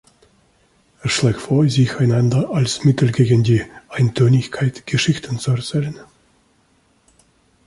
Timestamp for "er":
1.03-1.09